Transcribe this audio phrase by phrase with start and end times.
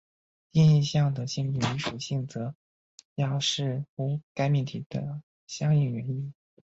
[0.51, 2.55] 定义项的性质与属性则
[3.13, 6.33] 要视乎该命题的相应原意。